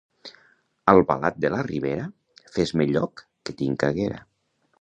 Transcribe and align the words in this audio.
Albalat 0.93 1.37
de 1.45 1.51
la 1.57 1.61
Ribera, 1.69 2.09
fes-me 2.57 2.89
lloc 2.95 3.25
que 3.29 3.59
tinc 3.61 3.83
caguera. 3.85 4.23